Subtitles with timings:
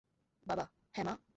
[0.47, 1.13] বাবা- হ্যাঁ, মা?